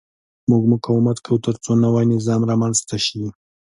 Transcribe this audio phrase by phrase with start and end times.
[0.49, 3.23] موږ مقاومت کوو ترڅو نوی نظام رامنځته شي.